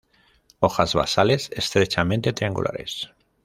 Hojas 0.61 0.95
basales 0.95 1.51
estrechamente 1.53 2.33
triangulares. 2.33 3.11